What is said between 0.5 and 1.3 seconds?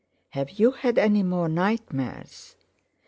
you had any